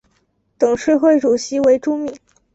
[0.57, 2.11] 董事会主席为朱敏。